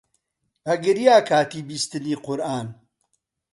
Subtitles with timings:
[0.67, 2.67] ئەگریا کاتی بیستنی قورئان